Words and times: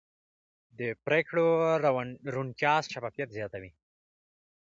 د 0.79 0.81
پرېکړو 1.05 1.45
روڼتیا 2.33 2.73
شفافیت 2.93 3.29
زیاتوي 3.37 3.71